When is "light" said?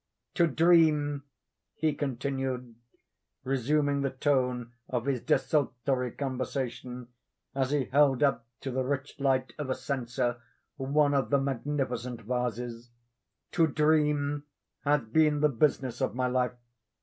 9.19-9.53